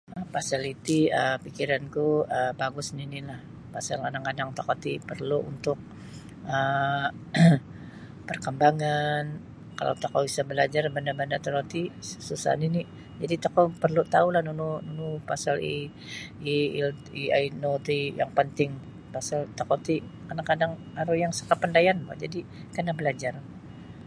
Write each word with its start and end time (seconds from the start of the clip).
Pasal 0.35 0.61
iti 0.73 0.99
um 1.21 1.35
pikiranku 1.45 2.07
um 2.37 2.51
bagus 2.61 2.87
nini 2.97 3.19
lah 3.29 3.41
pasal 3.73 3.95
kadang-kadang 4.05 4.49
tokou 4.57 4.75
ti 4.83 4.93
perlu 5.09 5.39
untuk 5.51 5.77
um 6.53 7.05
parkambangan 8.27 9.23
kalau 9.77 9.93
tokou 10.03 10.21
isa 10.29 10.41
balajar 10.49 10.81
da 10.83 10.95
banda-banda 10.97 11.37
toroti 11.45 11.83
susah 12.29 12.53
nini 12.61 12.81
jadi 13.21 13.35
tokou 13.43 13.65
perlu 13.83 14.01
tau 14.15 14.27
la 14.35 14.39
nunu-nunu 14.47 14.69
nunu 14.97 15.07
pasa 15.29 15.51
AL 16.51 16.89
AI 17.25 17.43
tih 17.87 18.03
yang 18.19 18.31
panting 18.37 18.71
pasal 19.13 19.39
tokou 19.57 19.77
aru 21.01 21.13
yang 21.21 21.31
isa 21.35 21.43
kapandaian 21.51 21.97
bo 22.07 22.13
jadi 22.23 22.39
kana 22.75 22.91
balajar. 22.99 23.33